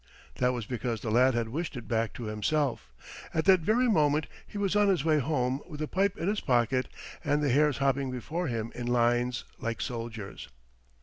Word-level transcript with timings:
That 0.37 0.49
was 0.53 0.65
because 0.65 1.01
the 1.01 1.11
lad 1.11 1.35
had 1.35 1.49
wished 1.49 1.77
it 1.77 1.87
back 1.87 2.11
to 2.13 2.23
himself. 2.23 2.91
At 3.35 3.45
that 3.45 3.59
very 3.59 3.87
moment 3.87 4.25
he 4.47 4.57
was 4.57 4.75
on 4.75 4.87
his 4.87 5.05
way 5.05 5.19
home 5.19 5.61
with 5.67 5.79
the 5.79 5.87
pipe 5.87 6.17
in 6.17 6.27
his 6.27 6.41
pocket 6.41 6.87
and 7.23 7.43
the 7.43 7.51
hares 7.51 7.77
hopping 7.77 8.09
before 8.09 8.47
him 8.47 8.71
in 8.73 8.87
lines 8.87 9.43
like 9.59 9.79
soldiers. 9.79 10.49